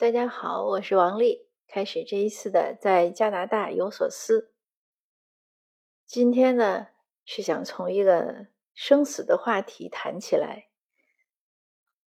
[0.00, 1.46] 大家好，我是王丽。
[1.68, 4.50] 开始这一次的在加拿大有所思。
[6.06, 6.86] 今天呢，
[7.26, 10.70] 是想从一个生死的话题谈起来。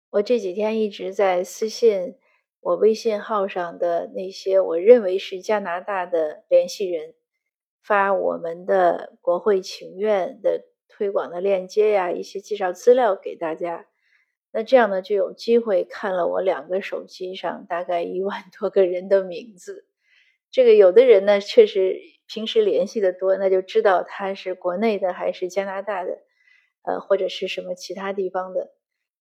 [0.10, 2.18] 我这几天一直在私信
[2.60, 7.14] 我微信号上的那些我认为是加拿大的联系人，
[7.84, 13.86] 发我们的国会请愿的推广的链接呀，一些介绍资料给大家。
[14.58, 19.86] 那这样呢，就有机会看了我两个手机上大概一万多个人的名字。
[20.50, 26.20] 这个有的人呢，确实平时联系的多，那就知道他是国内的还是加拿大的，
[26.84, 28.72] 呃，或者是什么其他地方的。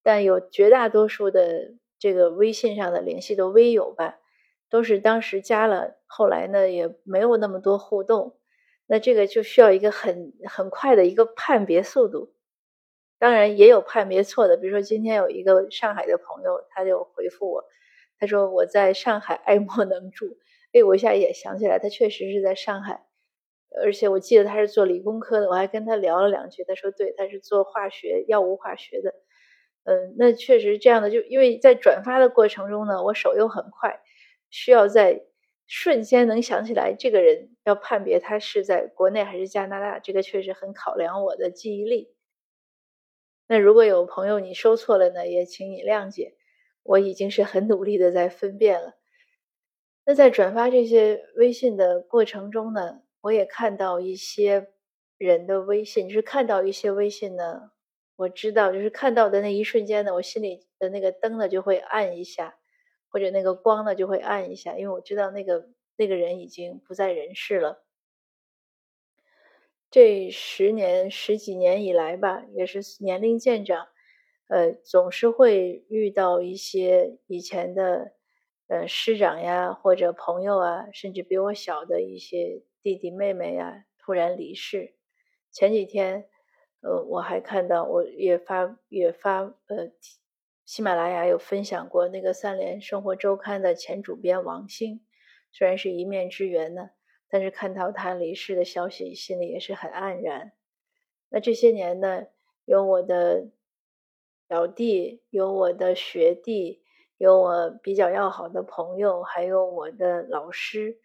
[0.04, 4.20] 但有绝大多数的这个微信上的联系的微友吧，
[4.70, 8.38] 都是当时加了，后来呢也没有那么多互动。
[8.86, 12.32] 那这个就需要一个很很快的一个判别速度。
[13.24, 17.64] 当然也有判别错的，比如说今天有一个上海的朋友，他就回复我，
[18.18, 20.36] 他说我在上海爱莫能助。
[20.74, 23.06] 哎，我一下也想起来，他确实是在上海，
[23.82, 29.14] 而且我记得他是做理工科的，我还跟他聊了两句，他说对，他是做化学药物化学的。
[29.84, 34.02] 嗯，那确实这样的，就因为在转发的过程中呢，我手又很快，
[34.50, 35.22] 需要在
[35.66, 42.10] 瞬间能想起来这个人，要判别他是在国内还是加拿大，这个确实很考量我的记忆力。
[43.46, 46.34] 那如果有朋友你收错了呢，也请你谅解，
[46.82, 48.94] 我已经是很努力的在分辨了。
[50.06, 54.68] 那在转发这些微信的过程中呢，我也看到一些
[55.16, 57.70] 人的微信，就是看到一些微信呢，
[58.16, 62.54] 我知道就是看到的那一瞬间呢，我心里的那个灯呢就会暗一下，
[63.08, 67.82] 或者那个光呢就会暗一下，因为我知道那个那个人已经不在人世了。
[69.94, 73.86] 这十年十几年以来吧，也是年龄渐长，
[74.48, 78.12] 呃，总是会遇到一些以前的
[78.66, 84.96] 呃师长呀，或者朋友啊，甚至比我小的一些弟弟妹妹呀，突然离世。
[85.52, 86.28] 前几天，
[86.80, 89.92] 呃，我还看到，我也发也发呃，
[90.64, 95.04] 喜马拉雅有分享过那个三联生活周刊的前主编王兴，
[95.52, 96.90] 虽然是一面之缘呢。
[97.34, 100.52] 但是看到他离世的消息，心里也是很黯然。
[101.30, 102.26] 那这些年呢，
[102.64, 103.48] 有我的
[104.46, 106.84] 表弟，有我的学弟，
[107.18, 111.00] 有我比较要好的朋友，还有我的老师，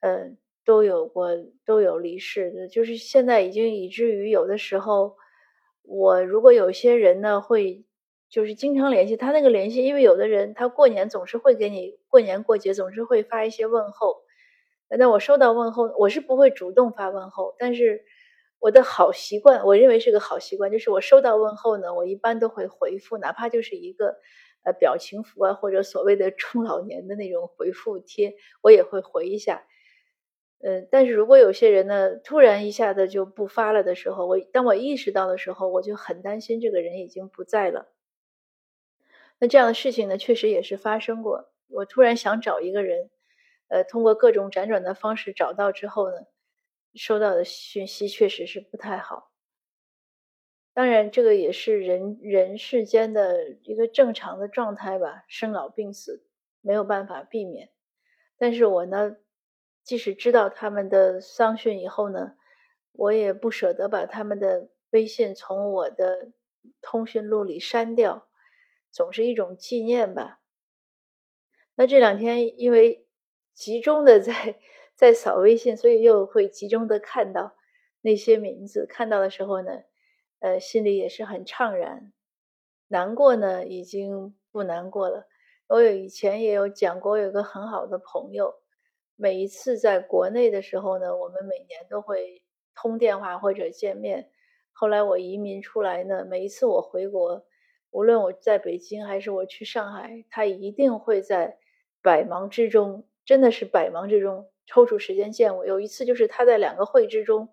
[0.00, 0.32] 呃，
[0.64, 1.28] 都有过
[1.64, 2.66] 都有离世的。
[2.66, 5.16] 就是现在已经以至于有的时候，
[5.82, 7.84] 我如果有些人呢，会
[8.28, 14.24] 就是经常联系他那个联系，因为有的人他过年总是会给你过年过节总是会发一些问候。
[14.96, 18.04] 那我收到问候，我是不会主动发问候，但是
[18.58, 24.16] 我的好习惯，我认为是个好习惯，就是我收到问候呢，我一般都会回复，哪怕就是一个
[24.64, 29.66] 呃表情符啊，或者所谓的中老年的那种回复贴，我也会回一下。
[30.60, 37.88] 嗯，但是如果有些人呢，突然一下子就不发了的时候，我当我意识到的时候，我就很担心这个人已经不在了。
[39.38, 41.52] 那这样的事情呢，确实也是发生过。
[41.68, 43.10] 我突然想找一个人。
[43.68, 46.16] 呃，通过各种辗转的方式找到之后呢，
[46.94, 49.30] 收到的讯息确实是不太好。
[50.72, 56.24] 当然，这个也是人人世间的一个正常的状态吧，生老病死
[56.62, 57.70] 没有办法避免。
[58.38, 59.16] 但是我呢，
[59.82, 62.36] 即使知道他们的丧讯以后呢，
[62.92, 66.32] 我也不舍得把他们的微信从我的
[66.80, 68.28] 通讯录里删掉，
[68.90, 70.40] 总是一种纪念吧。
[71.74, 73.04] 那这两天因为。
[73.58, 74.54] 集中的在
[74.94, 77.56] 在扫微信，所以又会集中的看到
[78.02, 78.86] 那些名字。
[78.88, 79.82] 看到的时候呢，
[80.38, 82.12] 呃，心里也是很怅然。
[82.86, 85.26] 难过呢，已经不难过了。
[85.66, 88.54] 我有以前也有讲过，有个很好的朋友，
[89.16, 92.44] 每一次在国内的时候呢，我们每年都会
[92.76, 94.30] 通电话或者见面。
[94.70, 97.44] 后来我移民出来呢，每一次我回国，
[97.90, 101.58] 无论我在北京还是我去上海，他一定会在
[102.00, 103.04] 百忙之中。
[103.28, 105.66] 真的是百忙之中抽出时间见我。
[105.66, 107.50] 有一次就是他在两个会之中，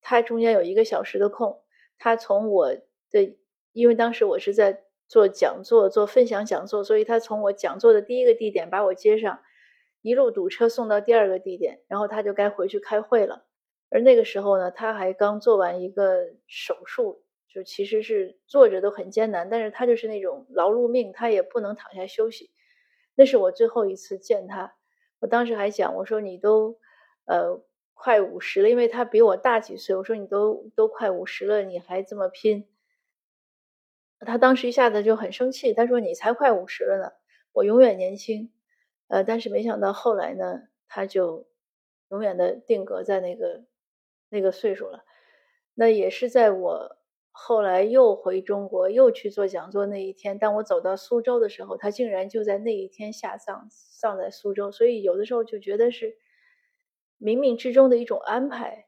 [0.00, 1.60] 他中间有一个小时的空，
[1.98, 2.72] 他从我
[3.10, 3.36] 的，
[3.72, 9.42] 因为当时我是在做讲座、做分享讲座，所以他从我讲座的第一个地点把我接上，
[10.02, 13.44] 一路堵车送到第二个地点，然后他就该回去开会了。
[13.90, 22.52] 而那个时候呢，他还刚做完一个手术，就其实是坐着都很艰难，但是他就是那种劳碌命，他也不能躺下休息。
[23.16, 24.76] 那是我最后一次见他。
[25.22, 26.80] 我当时还讲，我说你都，
[27.26, 27.62] 呃，
[27.94, 29.94] 快五十了，因为他比我大几岁。
[29.94, 32.68] 我说你都都快五十了，你还这么拼。
[34.18, 37.12] 他当时一下子就很生气，他说你才快五十了呢，
[37.52, 38.52] 我永远年轻。
[39.06, 41.46] 呃，但是没想到后来呢，他就
[42.08, 43.64] 永远的定格在那个
[44.28, 45.04] 那个岁数了。
[45.74, 46.96] 那也是在我
[47.34, 53.66] 后来又回中国又去做讲座那一天，当我走到苏州的时候，他竟然就在那一天下葬，
[53.98, 54.70] 葬在苏州。
[54.70, 56.18] 所以有的时候就觉得是
[57.18, 58.86] 冥冥之中的一种安排。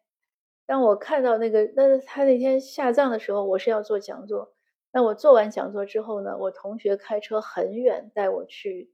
[0.66, 4.54] 当我看到那个，那他那天下葬的时候，我是要做讲座。
[4.92, 8.92] 那我做完讲座之后呢，我同学开车很远带我去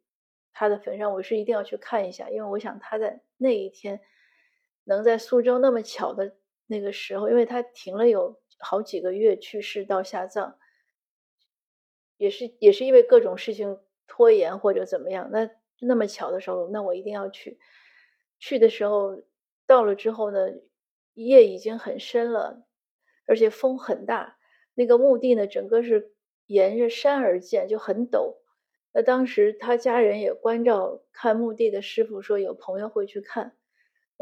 [0.52, 4.00] 他的坟上，我是一定要去看一下，因为我想他在那一天
[4.84, 6.36] 能在苏州那么巧的
[6.66, 10.54] 那个时候，因为他停了有好几个月去世到下葬，
[12.16, 17.58] 也是也是因为各种事情拖延或者怎么样，那那么巧的时候，那我一定要去。
[18.38, 19.22] 去的时候
[19.66, 20.38] 到了之后呢？
[21.14, 22.64] 夜已经很深了，
[23.26, 24.38] 而且风很大。
[24.74, 26.14] 那个墓地呢，整个是
[26.46, 28.36] 沿着山而建，就很陡。
[28.92, 33.56] 那当时他家人也关照看墓地的师傅说，有朋友会去看。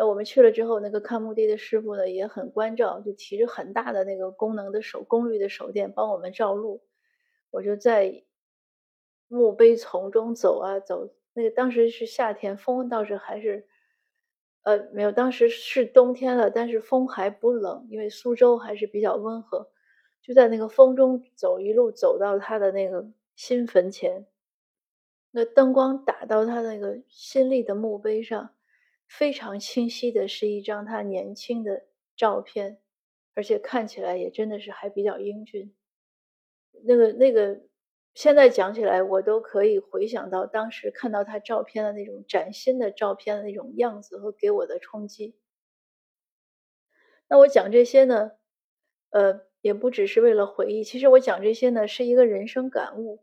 [0.01, 6.85] 那我们去了之后，那个看墓地的师傅呢也很关照，就提着很大的那个功能的手功率的手电帮我们照路。
[7.51, 8.23] 我就在
[9.27, 13.67] 墓碑丛中走啊走，那个当时是夏天，风倒是还是。
[14.63, 19.71] 呃，没有，当时是冬天了，但是风还不冷，因为苏州还是比较温和。
[20.21, 24.27] 就在那个风中走，一路走到他的那个新坟前，
[25.31, 28.51] 那灯光打到他那个新立的墓碑上，
[29.09, 32.79] 非常清晰的是一张他年轻的照片，
[33.35, 35.75] 而且看起来也真的是还比较英俊。
[36.85, 37.63] 那个那个。
[38.15, 45.37] 现在讲起来，我都可以回想到当时看到他照片的那种崭新的照片的那种样子和给我的冲击。
[47.29, 48.33] 那我讲这些呢，
[49.11, 50.83] 呃，也不只是为了回忆。
[50.83, 53.23] 其实我讲这些呢，是一个人生感悟，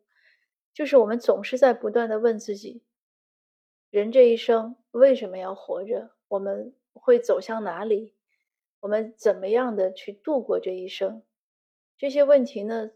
[0.73, 2.81] 就是我们总是在不断的问自己：
[3.89, 6.11] 人这一生为什么要活着？
[6.29, 8.15] 我们会走向哪里？
[8.79, 11.21] 我们怎么样的去度过这一生？
[11.97, 12.91] 这些问题呢？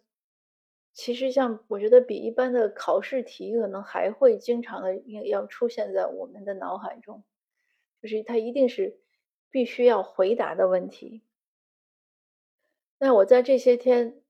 [0.93, 4.97] 其实，像我觉得比一般的考试题可能还会经常的
[5.27, 7.23] 要出现在我们的脑海中，
[8.01, 8.99] 就是它一定是
[9.49, 11.21] 必须要回答的问题。
[12.97, 14.21] 那我在这些天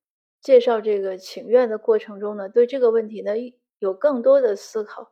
[0.42, 3.34] 介绍这个请愿的过程中呢，对这个问题呢
[3.78, 5.12] 有更多的思考，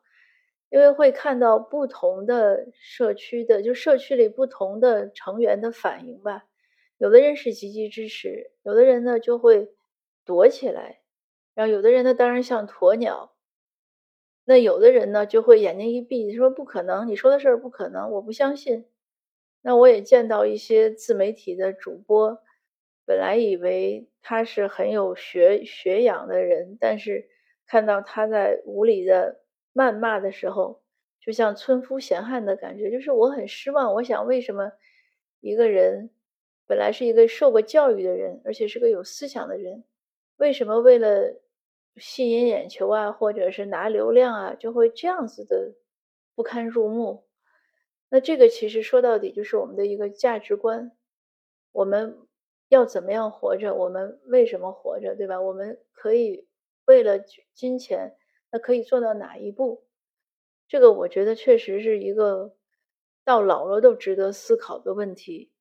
[0.69, 6.43] 因为会看到不同的社区的，就社区里不同的成员的反应吧。
[6.97, 9.69] 有的人是积极支持，有的人呢就会
[10.25, 11.01] 躲起来。
[11.53, 13.31] 然后有的人呢，当然像鸵鸟；
[14.45, 18.85] 那有的人呢，就会眼睛一闭，说不可能，你说的事儿不可能，我不相信。
[19.61, 22.39] 那我也见到一些自媒体的主播，
[23.05, 27.27] 本来以为他是很有学学养的人，但是
[27.65, 29.41] 看到他在无理的
[29.77, 30.81] 谩骂的时候，
[31.21, 33.93] 就像村夫闲汉的感觉，就是我很失望。
[33.93, 34.71] 我想，为什么
[35.39, 36.09] 一个人
[36.65, 39.83] 本来是一个受过教育的人，而且是个有思想的人，
[40.37, 41.39] 为什么为了
[41.95, 45.75] 吸引眼球啊，或者是拿流量啊，就会这样子的
[46.33, 47.25] 不堪入目。
[48.09, 50.91] 那这个其实说到底就是我们的一个价值观：
[51.71, 52.17] 我们
[52.69, 53.73] 要怎么样活着？
[53.73, 55.15] 我们为什么活着？
[55.15, 55.41] 对吧？
[55.41, 56.47] 我们可以
[56.85, 57.19] 为了
[57.53, 58.15] 金钱，
[58.51, 59.85] 那可以做到哪一步？
[60.67, 62.55] 这个我觉得确实是一个
[63.23, 65.51] 到老了都值得思考的问题，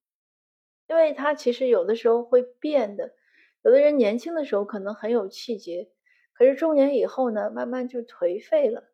[0.88, 3.14] 因为它其实有的时候会变的。
[3.62, 5.90] 有的人年轻的时候可能很有气节。
[6.32, 8.90] 可是中年以后呢，慢慢就颓废了，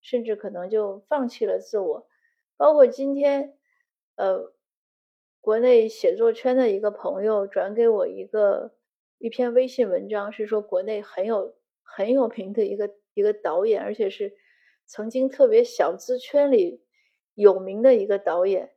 [0.00, 2.08] 甚至可能就放弃了自我。
[2.56, 3.58] 包括今天，
[4.14, 4.52] 呃，
[5.40, 8.74] 国内写作圈的一个朋友转给我一个
[9.18, 14.36] 一篇微信文章，是说国内很有很有名的一个一个导演，而且是
[14.84, 16.84] 曾经特别小资圈里
[17.34, 18.72] 有名的一个导演，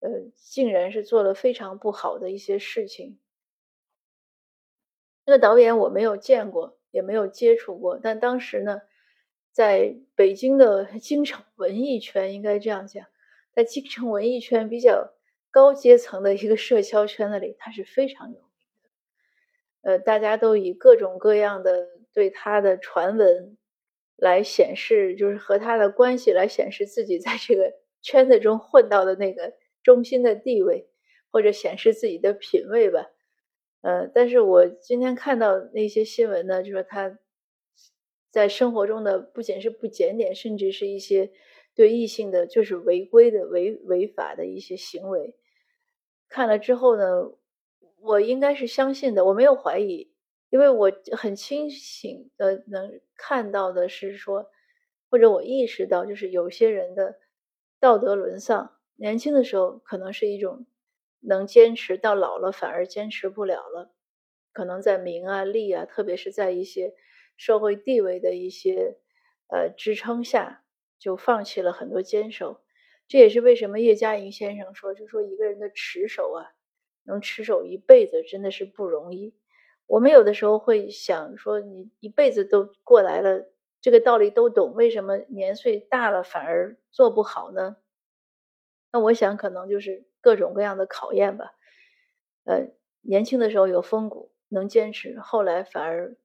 [0.00, 3.18] 呃，竟然是做了非常不好的一些事情。
[5.24, 6.76] 那个导演我没有见过。
[6.92, 8.80] 也没有接触过，但当时呢，
[9.52, 13.04] 在北京的 京城文艺圈，应该这样讲，
[13.52, 15.12] 在京城文艺圈比较
[15.50, 18.48] 高阶层的一个社交圈子里，他是非常有名
[18.82, 19.90] 的。
[19.90, 23.58] 呃，大家都以各种各样的对他的传闻
[24.16, 30.88] 来显示，就是和他的关系来显示自己在这个圈子中混到的那个中心的地位，
[31.30, 33.06] 或者显示自己的品味吧。
[33.82, 37.18] 呃，但是我今天看到那些新闻呢，就说他
[38.30, 41.30] 在生活中的不仅是不检点，甚至是一些
[41.74, 45.36] 对异性的就是违规的违违法的一些行为。
[46.28, 47.30] 看了之后呢，
[48.00, 50.10] 我应该是相信的，我没有怀疑，
[50.48, 54.50] 因为我很清醒的能看到的是说，
[55.10, 57.18] 或者我意识到，就是有些人的
[57.80, 60.66] 道德沦丧，年轻的时候可能是一种
[61.20, 63.92] 能坚持到老了，反而坚持不了了，
[64.52, 66.94] 可能在名啊利啊，特别是在一些
[67.36, 68.98] 社会地位的一些
[69.48, 70.64] 呃支撑下，
[70.98, 72.62] 就放弃了很多坚守。
[73.08, 76.54] 这也是为什么叶嘉莹先生说，就说一个人的持守啊，
[77.04, 79.34] 能持守一辈子，真的是不容易。
[79.86, 83.46] 我们有的时候会想说，你一辈子都过来了，
[83.80, 87.76] 这个道理都懂，为什么年岁大了反而做不好呢？
[88.92, 91.52] 那我想可能就是各种各样的考验吧。
[92.44, 92.68] 呃，
[93.02, 96.16] 年轻的时候有风骨，能坚持，后来反而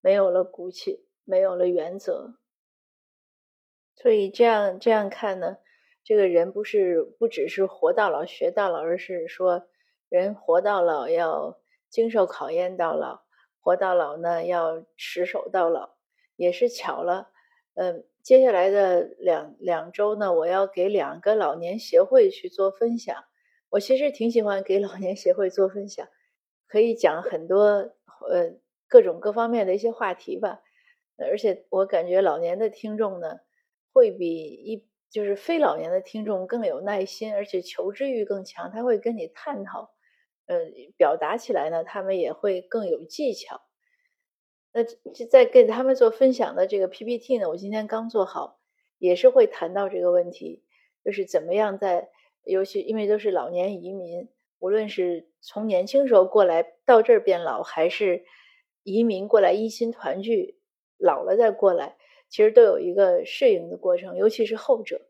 [0.00, 2.34] 没有了骨气，没有了原则。
[3.96, 5.56] 所以这样这样看呢，
[6.04, 9.66] 这个人不是不只是活到老学到老，而是说
[10.08, 11.61] 人活到老要。
[11.92, 13.20] 经受考验到老，
[13.60, 15.90] 活到老呢，要持守到老，
[16.36, 17.28] 也是巧了。
[17.74, 23.14] 嗯，接下来的两两周呢，我要给两个老年协会去做分享。
[23.68, 26.08] 我其实挺喜欢给老年协会做分享，
[26.66, 28.54] 可以讲很多呃
[28.88, 30.62] 各种各方面的一些话题吧。
[31.18, 33.40] 而且我感觉老年的听众呢，
[33.92, 39.90] 会比一就是非老年的听众更有耐心，而且求知欲更强，他会跟你探讨。
[40.52, 43.62] 呃，表达起来呢，他们也会更有技巧。
[44.72, 44.84] 那
[45.26, 48.60] 在给他们做分享的这个 PPT 呢，我今天刚做好，
[48.98, 50.62] 也是会谈到这个问题，
[51.04, 52.10] 就是怎么样在，
[52.44, 54.28] 尤其因为都是老年移民，
[54.58, 58.24] 无论是从年轻时候过来到这儿变老，还是
[58.82, 60.58] 移民过来一心团聚，
[60.98, 61.96] 老了再过来，
[62.28, 65.02] 其实都有一个适应的过程，尤其是后者。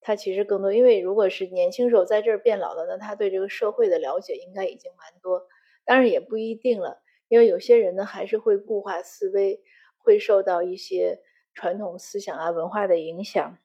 [0.00, 5.46] 他其实更多，因为如果是年轻时候在这儿变老了，那他对这个社会的了解应该已经蛮多。
[5.84, 9.60] 当然也不一定了，因为有些人呢还是会固化思维，
[9.98, 11.20] 会受到一些
[11.54, 13.58] 传统思想啊、文化的影响。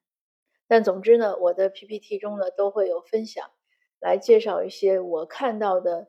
[0.68, 3.52] 但总之呢，我的 PPT 中呢都会有分享，
[4.00, 6.08] 来介绍一些我看到的，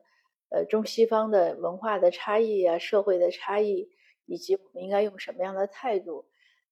[0.49, 3.89] 呃，中西方的文化的差异啊、社会的差异，
[4.25, 6.25] 以及我们应该用什么样的态度。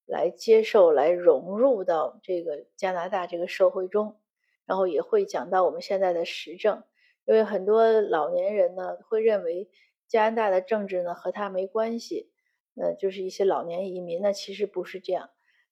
[0.05, 4.19] 来接受、来融入到这个加拿大这个社会中，
[4.65, 6.83] 然后也会讲到我们现在的时政，
[7.25, 9.69] 因为很多老年人呢会认为
[10.07, 12.31] 加拿大的政治呢和他没关系，
[12.75, 15.29] 呃，就是一些老年移民，那其实不是这样，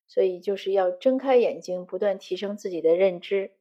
[0.08, 3.52] 所以就是要睁开眼睛，不断提升自己的认知。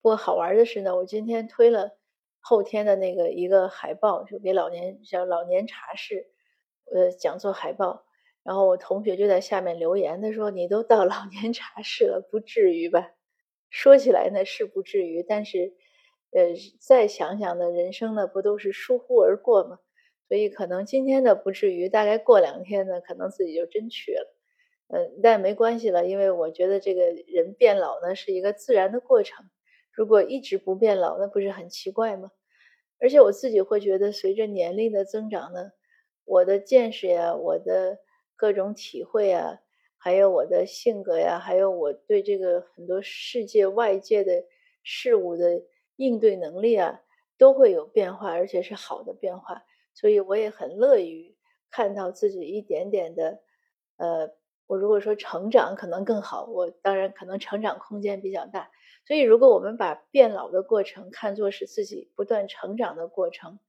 [0.00, 1.92] 不过好玩的是呢，我今天推了
[2.40, 6.30] 后天的那个一个海报，就给老年叫老年茶室，
[6.92, 8.04] 呃，讲座海报。
[8.44, 13.12] 然后我同学就在下面留言，他说：“你都到老年茶室了，不至于吧？”
[13.70, 15.72] 说起来呢是不至于，但是，
[16.32, 16.48] 呃，
[16.80, 19.78] 再想想呢，人生呢不都是疏忽而过吗？
[20.28, 24.34] 所以可能今天的不至于，大概过两天呢，可能自己就真去了。
[24.88, 29.46] 嗯，但没关系了，因为我觉得这个人变老呢是一个自然的过程。
[29.92, 32.30] 如果一直不变老，那不是很奇怪吗？
[32.98, 35.70] 而且我自己会觉得，随着年龄的增长呢，
[36.24, 37.98] 我的见识呀，我的。
[38.42, 39.60] 各种体会啊，
[39.96, 44.44] 还有我的性格呀，还有我对这个很多世界外界的
[44.82, 45.62] 事物的
[45.94, 47.00] 应对能力啊，
[47.38, 49.62] 都会有变化，而且是好的变化。
[49.94, 51.36] 所以我也很乐于
[51.70, 53.38] 看到自己一点点的，
[53.96, 54.28] 呃，
[54.66, 58.72] 我如果说成长可能更好，我当然可能成长空间比较大。
[59.06, 63.60] 所以如果我们把变老的过程看作是自己不断成长的过程，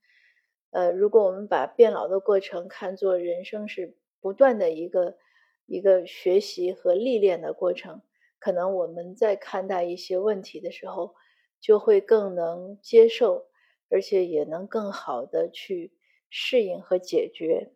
[0.71, 3.95] 呃，如果我们把变老的过程看作人生是。
[4.23, 5.17] 不断的一个
[5.65, 8.01] 一个学习和历练的过程，
[8.39, 11.13] 可能我们在看待一些问题的时候，
[11.59, 13.47] 就会更能接受，
[13.89, 15.91] 而且也能更好的去
[16.29, 17.73] 适应和解决。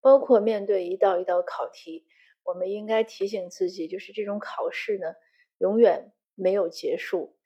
[0.00, 2.04] 包括面对一道一道考题，
[2.42, 5.14] 我们应该提醒自己，就是这种考试呢，
[5.58, 7.36] 永远没有结束，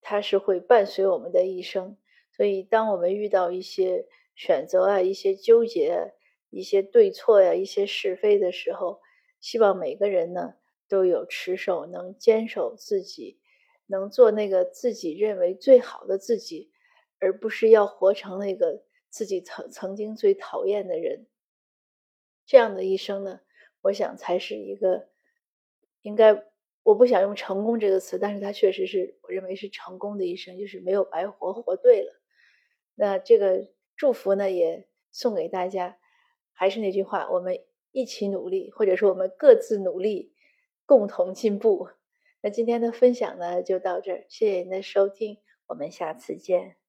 [0.00, 1.98] 它是会伴随我们的一生。
[2.32, 6.14] 所以，当我们遇到一些选择啊，一些纠结。
[6.50, 9.00] 一些对错呀，一些是非的时候，
[9.40, 10.54] 希望每个人呢
[10.88, 13.40] 都有持守，能坚守自己，
[13.86, 16.70] 能做那个自己认为最好的自己，
[17.20, 21.26] 而不是要活成那个自己曾曾经最讨厌的人。
[22.46, 23.40] 这样的一生呢，
[23.82, 25.08] 我想才是一个
[26.02, 26.44] 应该，
[26.82, 32.20] 我不想用成功这个词，但是它确实是我认为是成功的一生，就是没有白活，活对了。
[32.96, 35.98] 那这个祝福呢，也送给大家。
[36.60, 37.58] 还是那句话，我们
[37.90, 40.34] 一起努力，或者说我们各自努力，
[40.84, 41.88] 共同进步。
[42.42, 45.38] 那今天的分享呢，就到这儿，谢谢您的收听，
[45.68, 46.79] 我们下次见。